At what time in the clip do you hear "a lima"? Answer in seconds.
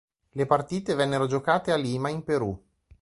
1.71-2.09